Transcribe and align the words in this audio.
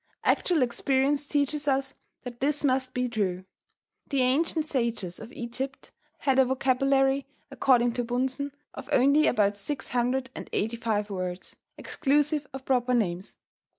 Actual 0.23 0.63
experience 0.63 1.27
teaches 1.27 1.67
us 1.67 1.93
that 2.23 2.39
this 2.39 2.63
must 2.63 2.91
be 2.91 3.07
true. 3.07 3.45
The 4.09 4.23
ancient 4.23 4.65
sages 4.65 5.19
of 5.19 5.31
Egypt 5.31 5.91
had 6.17 6.39
a 6.39 6.45
vocabulary, 6.45 7.27
according 7.51 7.93
to 7.93 8.03
Bunsen, 8.03 8.51
of 8.73 8.89
only 8.91 9.27
about 9.27 9.59
six 9.59 9.89
hundred 9.89 10.31
and 10.33 10.49
eighty 10.53 10.75
five 10.75 11.11
words, 11.11 11.55
exclusive 11.77 12.47
of 12.51 12.65
proper 12.65 12.95
names. 12.95 13.37